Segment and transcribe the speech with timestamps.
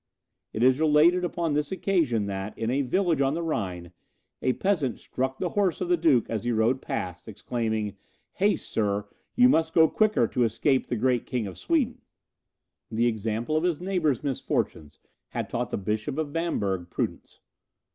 [0.51, 3.91] It is related upon this occasion that, in a village on the Rhine
[4.41, 7.95] a peasant struck the horse of the duke as he rode past, exclaiming,
[8.33, 12.01] "Haste, Sir, you must go quicker to escape the great King of Sweden!"
[12.89, 17.39] The example of his neighbours' misfortunes had taught the Bishop of Bamberg prudence.